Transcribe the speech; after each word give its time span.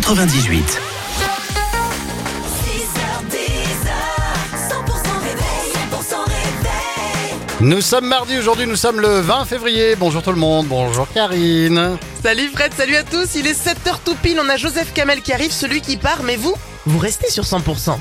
98. 0.00 0.80
Nous 7.60 7.80
sommes 7.82 8.06
mardi 8.06 8.38
aujourd'hui, 8.38 8.66
nous 8.66 8.76
sommes 8.76 9.00
le 9.00 9.20
20 9.20 9.44
février. 9.44 9.96
Bonjour 9.96 10.22
tout 10.22 10.30
le 10.30 10.38
monde, 10.38 10.66
bonjour 10.66 11.06
Karine. 11.12 11.98
Salut 12.22 12.48
Fred, 12.48 12.72
salut 12.74 12.96
à 12.96 13.02
tous. 13.02 13.34
Il 13.34 13.46
est 13.46 13.52
7h 13.52 13.98
tout 14.04 14.16
pile, 14.22 14.40
on 14.42 14.48
a 14.48 14.56
Joseph 14.56 14.94
Kamel 14.94 15.20
qui 15.20 15.32
arrive, 15.32 15.52
celui 15.52 15.82
qui 15.82 15.96
part, 15.96 16.22
mais 16.22 16.36
vous, 16.36 16.54
vous 16.86 16.98
restez 16.98 17.28
sur 17.28 17.44
100%. 17.44 17.98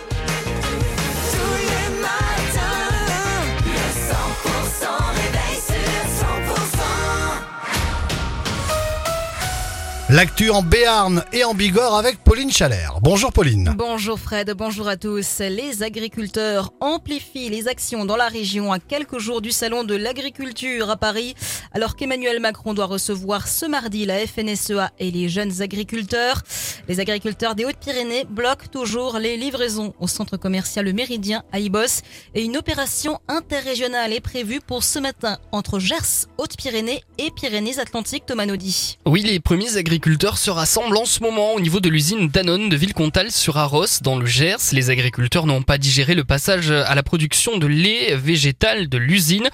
L'actu 10.11 10.49
en 10.49 10.63
Béarn 10.63 11.23
et 11.31 11.43
en 11.43 11.53
Bigorre 11.53 11.95
avec 11.95 12.17
Pauline 12.23 12.49
Chalère. 12.49 12.97
Bonjour 12.99 13.31
Pauline. 13.31 13.75
Bonjour 13.77 14.19
Fred, 14.19 14.51
bonjour 14.57 14.87
à 14.87 14.97
tous. 14.97 15.37
Les 15.37 15.83
agriculteurs 15.83 16.73
amplifient 16.79 17.51
les 17.51 17.67
actions 17.67 18.05
dans 18.05 18.15
la 18.15 18.27
région 18.27 18.73
à 18.73 18.79
quelques 18.79 19.19
jours 19.19 19.39
du 19.39 19.51
salon 19.51 19.83
de 19.83 19.93
l'agriculture 19.93 20.89
à 20.89 20.97
Paris, 20.97 21.35
alors 21.73 21.95
qu'Emmanuel 21.95 22.39
Macron 22.39 22.73
doit 22.73 22.87
recevoir 22.87 23.47
ce 23.47 23.67
mardi 23.67 24.07
la 24.07 24.25
FNSEA 24.25 24.89
et 24.97 25.11
les 25.11 25.29
jeunes 25.29 25.61
agriculteurs. 25.61 26.41
Les 26.87 26.99
agriculteurs 26.99 27.53
des 27.53 27.65
Hautes-Pyrénées 27.65 28.25
bloquent 28.27 28.69
toujours 28.71 29.19
les 29.19 29.37
livraisons 29.37 29.93
au 29.99 30.07
centre 30.07 30.37
commercial 30.37 30.85
Le 30.85 30.93
Méridien 30.93 31.43
à 31.51 31.59
Ibos 31.59 32.01
et 32.33 32.43
une 32.43 32.57
opération 32.57 33.19
interrégionale 33.27 34.11
est 34.11 34.21
prévue 34.21 34.59
pour 34.59 34.83
ce 34.83 34.97
matin 34.97 35.37
entre 35.51 35.77
Gers, 35.77 36.25
Hautes-Pyrénées 36.39 37.03
et 37.19 37.29
Pyrénées-Atlantiques 37.29 38.25
Tomanodi. 38.25 38.97
Oui, 39.05 39.21
les 39.21 39.39
premiers 39.39 39.77
agriculteurs 39.77 39.98
se 40.01 40.49
rassemblent 40.49 40.97
en 40.97 41.05
ce 41.05 41.21
moment 41.21 41.53
au 41.53 41.59
niveau 41.59 41.81
de 41.81 41.89
l'usine 41.89 42.29
Danone 42.29 42.69
de 42.69 42.75
Villecontal 42.77 43.31
sur 43.31 43.57
Arros 43.57 43.85
dans 44.01 44.17
le 44.17 44.25
Gers. 44.25 44.71
Les 44.71 44.89
agriculteurs 44.89 45.45
n'ont 45.45 45.61
pas 45.61 45.77
digéré 45.77 46.15
le 46.15 46.23
passage 46.23 46.71
à 46.71 46.95
la 46.95 47.03
production 47.03 47.57
de 47.57 47.67
lait 47.67 48.15
végétal 48.15 48.87
de 48.87 48.97
l'usine. 48.97 49.49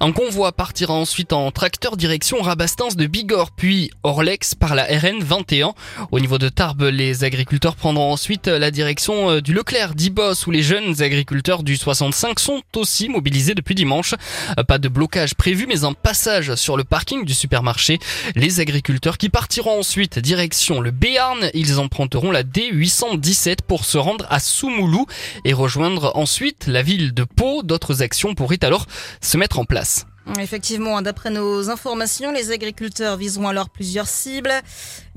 Un 0.00 0.12
convoi 0.12 0.52
partira 0.52 0.94
ensuite 0.94 1.32
en 1.32 1.50
tracteur 1.50 1.96
direction 1.96 2.40
Rabastens 2.40 2.96
de 2.96 3.06
Bigorre 3.06 3.50
puis 3.50 3.90
Orlex 4.02 4.54
par 4.54 4.74
la 4.74 4.84
RN 4.84 5.22
21. 5.22 5.74
Au 6.10 6.18
niveau 6.20 6.38
de 6.38 6.48
Tarbes, 6.48 6.84
les 6.84 7.24
agriculteurs 7.24 7.76
prendront 7.76 8.12
ensuite 8.12 8.46
la 8.46 8.70
direction 8.70 9.30
euh, 9.30 9.40
du 9.40 9.52
Leclerc 9.52 9.94
d'Ibos 9.94 10.46
où 10.46 10.50
les 10.50 10.62
jeunes 10.62 11.02
agriculteurs 11.02 11.62
du 11.62 11.76
65 11.76 12.40
sont 12.40 12.62
aussi 12.76 13.08
mobilisés 13.08 13.54
depuis 13.54 13.74
dimanche. 13.74 14.14
Euh, 14.58 14.64
Pas 14.64 14.78
de 14.78 14.88
blocage 14.88 15.34
prévu 15.34 15.66
mais 15.68 15.84
un 15.84 15.92
passage 15.92 16.54
sur 16.54 16.76
le 16.76 16.84
parking 16.84 17.24
du 17.24 17.34
supermarché. 17.34 17.98
Les 18.34 18.60
agriculteurs 18.60 19.18
qui 19.18 19.28
partiront 19.28 19.82
direction 19.98 20.80
le 20.80 20.90
Béarn, 20.90 21.50
ils 21.54 21.78
emprunteront 21.78 22.30
la 22.30 22.44
D817 22.44 23.62
pour 23.66 23.84
se 23.84 23.98
rendre 23.98 24.26
à 24.30 24.38
Soumoulou 24.38 25.06
et 25.44 25.52
rejoindre 25.52 26.12
ensuite 26.14 26.66
la 26.66 26.82
ville 26.82 27.12
de 27.12 27.24
Pau. 27.24 27.62
D'autres 27.62 28.02
actions 28.02 28.34
pourraient 28.34 28.64
alors 28.64 28.86
se 29.20 29.36
mettre 29.36 29.58
en 29.58 29.64
place. 29.64 30.06
Effectivement, 30.38 31.00
d'après 31.02 31.30
nos 31.30 31.70
informations, 31.70 32.30
les 32.30 32.52
agriculteurs 32.52 33.16
viseront 33.16 33.48
alors 33.48 33.70
plusieurs 33.70 34.06
cibles, 34.06 34.52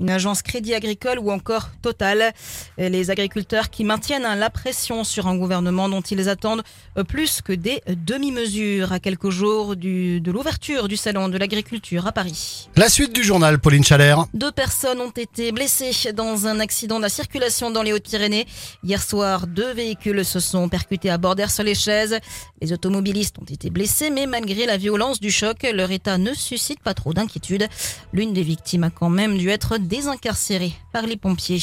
une 0.00 0.10
agence 0.10 0.42
Crédit 0.42 0.74
Agricole 0.74 1.18
ou 1.18 1.30
encore 1.30 1.68
Total. 1.82 2.32
Et 2.78 2.88
les 2.88 3.10
agriculteurs 3.10 3.70
qui 3.70 3.84
maintiennent 3.84 4.24
hein, 4.24 4.34
la 4.34 4.50
pression 4.50 5.04
sur 5.04 5.28
un 5.28 5.36
gouvernement 5.36 5.88
dont 5.88 6.00
ils 6.00 6.28
attendent 6.28 6.62
euh, 6.96 7.04
plus 7.04 7.42
que 7.42 7.52
des 7.52 7.82
demi-mesures 7.86 8.92
à 8.92 8.98
quelques 8.98 9.30
jours 9.30 9.76
du, 9.76 10.20
de 10.20 10.32
l'ouverture 10.32 10.88
du 10.88 10.96
salon 10.96 11.28
de 11.28 11.36
l'agriculture 11.36 12.06
à 12.06 12.12
Paris. 12.12 12.68
La 12.76 12.88
suite 12.88 13.12
du 13.12 13.22
journal 13.22 13.58
Pauline 13.58 13.84
Chalère. 13.84 14.24
Deux 14.32 14.52
personnes 14.52 15.00
ont 15.00 15.10
été 15.10 15.52
blessées 15.52 16.12
dans 16.12 16.46
un 16.46 16.60
accident 16.60 16.96
de 16.96 17.02
la 17.02 17.08
circulation 17.08 17.70
dans 17.70 17.82
les 17.82 17.92
Hautes-Pyrénées. 17.92 18.46
Hier 18.82 19.02
soir, 19.02 19.46
deux 19.46 19.72
véhicules 19.72 20.24
se 20.24 20.40
sont 20.40 20.68
percutés 20.68 21.10
à 21.10 21.18
bordère 21.18 21.50
sur 21.50 21.62
les 21.62 21.74
chaises. 21.74 22.18
Les 22.60 22.72
automobilistes 22.72 23.36
ont 23.38 23.44
été 23.44 23.70
blessés, 23.70 24.10
mais 24.10 24.26
malgré 24.26 24.66
la 24.66 24.76
violence 24.76 24.93
du 25.20 25.30
choc, 25.30 25.66
leur 25.72 25.90
état 25.90 26.18
ne 26.18 26.32
suscite 26.34 26.80
pas 26.80 26.94
trop 26.94 27.12
d'inquiétude. 27.12 27.68
L'une 28.12 28.32
des 28.32 28.42
victimes 28.42 28.84
a 28.84 28.90
quand 28.90 29.08
même 29.08 29.36
dû 29.36 29.50
être 29.50 29.76
désincarcérée 29.76 30.72
par 30.92 31.06
les 31.06 31.16
pompiers. 31.16 31.62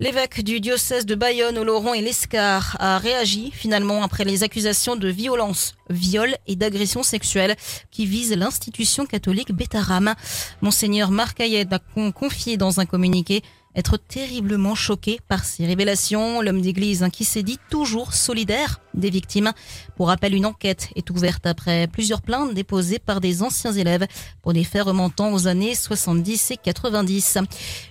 L'évêque 0.00 0.44
du 0.44 0.60
diocèse 0.60 1.06
de 1.06 1.16
Bayonne, 1.16 1.58
Oloron 1.58 1.92
et 1.92 2.00
l'Escar 2.00 2.76
a 2.78 2.98
réagi 2.98 3.50
finalement 3.52 4.04
après 4.04 4.24
les 4.24 4.44
accusations 4.44 4.94
de 4.94 5.08
violence, 5.08 5.74
viol 5.90 6.36
et 6.46 6.54
d'agression 6.54 7.02
sexuelle 7.02 7.56
qui 7.90 8.06
visent 8.06 8.36
l'institution 8.36 9.06
catholique 9.06 9.50
Bétaram. 9.52 10.14
Monseigneur 10.62 11.10
Marc 11.10 11.40
a 11.40 11.78
con- 11.94 12.12
confié 12.12 12.56
dans 12.56 12.78
un 12.78 12.86
communiqué 12.86 13.42
être 13.74 13.96
terriblement 13.96 14.74
choqué 14.74 15.20
par 15.28 15.44
ces 15.44 15.64
révélations. 15.64 16.40
L'homme 16.40 16.60
d'église 16.62 17.04
hein, 17.04 17.10
qui 17.10 17.24
s'est 17.24 17.44
dit 17.44 17.58
toujours 17.70 18.12
solidaire 18.12 18.80
des 18.94 19.10
victimes. 19.10 19.52
Pour 19.94 20.08
rappel, 20.08 20.34
une 20.34 20.46
enquête 20.46 20.88
est 20.96 21.08
ouverte 21.10 21.46
après 21.46 21.86
plusieurs 21.86 22.20
plaintes 22.22 22.54
déposées 22.54 22.98
par 22.98 23.20
des 23.20 23.42
anciens 23.42 23.72
élèves 23.72 24.06
pour 24.42 24.52
des 24.52 24.64
faits 24.64 24.82
remontant 24.82 25.32
aux 25.32 25.46
années 25.46 25.76
70 25.76 26.50
et 26.52 26.56
90. 26.56 27.38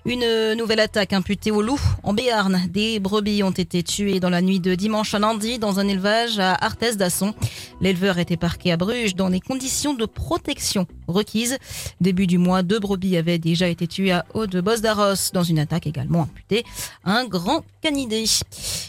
Une 0.03 0.55
nouvelle 0.55 0.81
attaque 0.81 1.13
imputée 1.13 1.51
au 1.51 1.61
loup 1.61 1.79
en 2.03 2.13
Béarn. 2.13 2.67
Des 2.69 2.99
brebis 2.99 3.43
ont 3.43 3.51
été 3.51 3.83
tuées 3.83 4.19
dans 4.19 4.29
la 4.29 4.41
nuit 4.41 4.59
de 4.59 4.75
dimanche 4.75 5.13
à 5.13 5.19
lundi 5.19 5.59
dans 5.59 5.79
un 5.79 5.87
élevage 5.87 6.39
à 6.39 6.53
Arthès 6.53 6.97
d'Asson. 6.97 7.33
L'éleveur 7.81 8.17
était 8.17 8.37
parqué 8.37 8.71
à 8.71 8.77
Bruges 8.77 9.15
dans 9.15 9.29
des 9.29 9.39
conditions 9.39 9.93
de 9.93 10.05
protection 10.05 10.87
requises. 11.07 11.57
Début 12.01 12.27
du 12.27 12.37
mois, 12.37 12.63
deux 12.63 12.79
brebis 12.79 13.17
avaient 13.17 13.39
déjà 13.39 13.67
été 13.67 13.87
tuées 13.87 14.11
à 14.11 14.25
Haut-de-Bosse 14.33 14.81
d'Arros 14.81 15.31
dans 15.33 15.43
une 15.43 15.59
attaque 15.59 15.87
également 15.87 16.23
imputée 16.23 16.63
un 17.03 17.25
grand 17.25 17.63
canidé. 17.81 18.25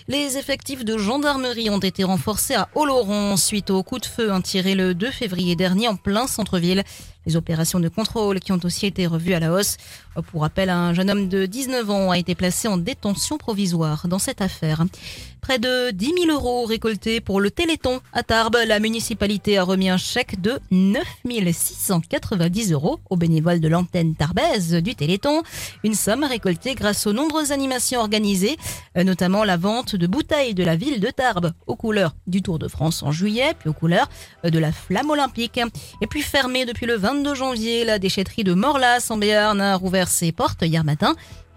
Les 0.08 0.36
effectifs 0.38 0.84
de 0.84 0.96
gendarmerie 0.96 1.70
ont 1.70 1.78
été 1.78 2.04
renforcés 2.04 2.54
à 2.54 2.68
Oloron 2.74 3.36
suite 3.36 3.70
au 3.70 3.82
coup 3.82 3.98
de 3.98 4.06
feu 4.06 4.32
hein, 4.32 4.40
tiré 4.40 4.74
le 4.74 4.94
2 4.94 5.10
février 5.10 5.56
dernier 5.56 5.88
en 5.88 5.96
plein 5.96 6.26
centre-ville. 6.26 6.82
Les 7.28 7.36
opérations 7.36 7.78
de 7.78 7.90
contrôle 7.90 8.40
qui 8.40 8.52
ont 8.52 8.60
aussi 8.64 8.86
été 8.86 9.06
revues 9.06 9.34
à 9.34 9.38
la 9.38 9.52
hausse. 9.52 9.76
Pour 10.32 10.40
rappel, 10.40 10.70
un 10.70 10.94
jeune 10.94 11.10
homme 11.10 11.28
de 11.28 11.44
19 11.44 11.90
ans 11.90 12.10
a 12.10 12.16
été 12.16 12.34
placé 12.34 12.68
en 12.68 12.78
détention 12.78 13.36
provisoire 13.36 14.08
dans 14.08 14.18
cette 14.18 14.40
affaire. 14.40 14.86
Près 15.40 15.58
de 15.58 15.90
10 15.92 16.12
000 16.26 16.32
euros 16.32 16.64
récoltés 16.64 17.20
pour 17.20 17.40
le 17.40 17.50
Téléthon 17.50 18.00
à 18.12 18.22
Tarbes. 18.22 18.58
La 18.66 18.80
municipalité 18.80 19.58
a 19.58 19.62
remis 19.62 19.88
un 19.88 19.96
chèque 19.96 20.40
de 20.40 20.58
9 20.70 21.04
690 21.52 22.72
euros 22.72 22.98
aux 23.08 23.16
bénévoles 23.16 23.60
de 23.60 23.68
l'antenne 23.68 24.14
tarbaise 24.14 24.74
du 24.74 24.94
Téléthon. 24.94 25.42
Une 25.84 25.94
somme 25.94 26.24
récoltée 26.24 26.74
grâce 26.74 27.06
aux 27.06 27.12
nombreuses 27.12 27.52
animations 27.52 28.00
organisées, 28.00 28.56
euh, 28.96 29.04
notamment 29.04 29.44
la 29.44 29.56
vente 29.56 29.96
de 29.96 30.06
bouteilles 30.06 30.54
de 30.54 30.64
la 30.64 30.76
ville 30.76 31.00
de 31.00 31.08
Tarbes 31.08 31.52
aux 31.66 31.76
couleurs 31.76 32.14
du 32.26 32.42
Tour 32.42 32.58
de 32.58 32.68
France 32.68 33.02
en 33.02 33.12
juillet, 33.12 33.54
puis 33.58 33.68
aux 33.68 33.74
couleurs 33.74 34.08
euh, 34.44 34.50
de 34.50 34.58
la 34.58 34.72
flamme 34.72 35.10
olympique. 35.10 35.60
Et 36.02 36.06
puis 36.06 36.22
fermée 36.22 36.66
depuis 36.66 36.86
le 36.86 36.96
22 37.18 37.34
janvier, 37.34 37.84
la 37.84 37.98
déchetterie 37.98 38.44
de 38.44 38.54
Morlas 38.54 39.08
en 39.10 39.16
Béarn 39.16 39.60
a 39.60 39.74
rouvert 39.74 40.06
ses 40.06 40.30
portes 40.30 40.62
hier 40.62 40.84
matin. 40.84 41.16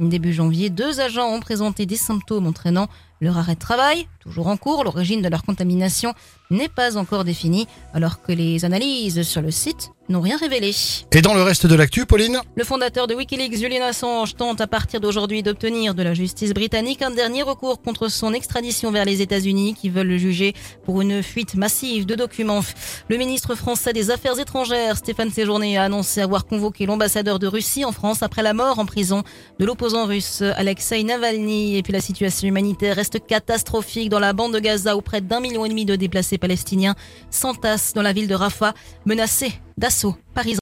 Début 0.09 0.33
janvier, 0.33 0.71
deux 0.71 0.99
agents 0.99 1.29
ont 1.29 1.39
présenté 1.39 1.85
des 1.85 1.95
symptômes 1.95 2.47
entraînant 2.47 2.87
leur 3.21 3.37
arrêt 3.37 3.53
de 3.53 3.59
travail, 3.59 4.07
toujours 4.19 4.47
en 4.47 4.57
cours. 4.57 4.83
L'origine 4.83 5.21
de 5.21 5.29
leur 5.29 5.43
contamination 5.43 6.15
n'est 6.49 6.69
pas 6.69 6.97
encore 6.97 7.23
définie, 7.23 7.67
alors 7.93 8.23
que 8.23 8.31
les 8.31 8.65
analyses 8.65 9.21
sur 9.21 9.41
le 9.41 9.51
site 9.51 9.91
n'ont 10.09 10.21
rien 10.21 10.37
révélé. 10.37 10.75
Et 11.11 11.21
dans 11.21 11.35
le 11.35 11.43
reste 11.43 11.67
de 11.67 11.75
l'actu, 11.75 12.07
Pauline? 12.07 12.41
Le 12.55 12.63
fondateur 12.63 13.05
de 13.05 13.13
Wikileaks, 13.13 13.57
Julian 13.57 13.85
Assange, 13.85 14.35
tente 14.35 14.59
à 14.59 14.67
partir 14.67 14.99
d'aujourd'hui 14.99 15.43
d'obtenir 15.43 15.93
de 15.93 16.01
la 16.01 16.15
justice 16.15 16.51
britannique 16.51 17.03
un 17.03 17.11
dernier 17.11 17.43
recours 17.43 17.81
contre 17.81 18.09
son 18.09 18.33
extradition 18.33 18.91
vers 18.91 19.05
les 19.05 19.21
États-Unis 19.21 19.75
qui 19.75 19.89
veulent 19.89 20.07
le 20.07 20.17
juger 20.17 20.53
pour 20.83 20.99
une 21.01 21.21
fuite 21.21 21.53
massive 21.53 22.07
de 22.07 22.15
documents. 22.15 22.61
Le 23.07 23.17
ministre 23.17 23.53
français 23.53 23.93
des 23.93 24.09
Affaires 24.09 24.39
étrangères, 24.39 24.97
Stéphane 24.97 25.29
Séjourné, 25.29 25.77
a 25.77 25.83
annoncé 25.83 26.21
avoir 26.21 26.45
convoqué 26.45 26.87
l'ambassadeur 26.87 27.37
de 27.37 27.47
Russie 27.47 27.85
en 27.85 27.91
France 27.91 28.23
après 28.23 28.41
la 28.41 28.53
mort 28.53 28.79
en 28.79 28.85
prison 28.85 29.23
de 29.59 29.65
l'opposant 29.65 29.90
russe 29.93 30.41
Alexei 30.55 31.03
Navalny. 31.03 31.77
Et 31.77 31.83
puis 31.83 31.93
la 31.93 32.01
situation 32.01 32.47
humanitaire 32.47 32.95
reste 32.95 33.25
catastrophique 33.25 34.09
dans 34.09 34.19
la 34.19 34.33
bande 34.33 34.53
de 34.53 34.59
Gaza 34.59 34.95
où 34.95 35.01
près 35.01 35.21
d'un 35.21 35.39
million 35.39 35.65
et 35.65 35.69
demi 35.69 35.85
de 35.85 35.95
déplacés 35.95 36.37
palestiniens 36.37 36.95
s'entassent 37.29 37.93
dans 37.93 38.01
la 38.01 38.13
ville 38.13 38.27
de 38.27 38.35
Rafah, 38.35 38.73
menacés 39.05 39.53
d'assaut 39.77 40.15
par 40.33 40.47
Israël. 40.47 40.59